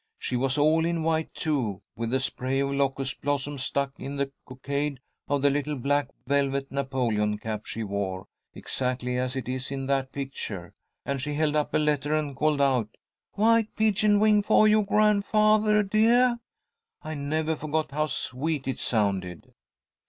She 0.17 0.35
was 0.35 0.57
all 0.57 0.83
in 0.83 1.03
white, 1.03 1.31
too, 1.35 1.83
with 1.95 2.11
a 2.11 2.19
spray 2.19 2.59
of 2.61 2.71
locust 2.71 3.21
blossoms 3.21 3.61
stuck 3.61 3.91
in 3.99 4.15
the 4.15 4.31
cockade 4.47 4.99
of 5.27 5.43
the 5.43 5.51
little 5.51 5.75
black 5.75 6.07
velvet 6.25 6.71
Napoleon 6.71 7.37
cap 7.37 7.67
she 7.67 7.83
wore, 7.83 8.25
exactly 8.51 9.17
as 9.17 9.35
it 9.35 9.47
is 9.47 9.69
in 9.69 9.85
that 9.85 10.11
picture; 10.11 10.73
and 11.05 11.21
she 11.21 11.35
held 11.35 11.55
up 11.55 11.71
a 11.75 11.77
letter 11.77 12.15
and 12.15 12.35
called 12.35 12.61
out: 12.61 12.89
'White 13.33 13.75
pigeon 13.75 14.19
wing 14.19 14.41
fo' 14.41 14.65
you, 14.65 14.81
grandfathah 14.81 15.87
deah.' 15.87 16.39
I 17.03 17.13
never 17.13 17.55
forgot 17.55 17.91
how 17.91 18.07
sweet 18.07 18.67
it 18.67 18.79
sounded." 18.79 19.53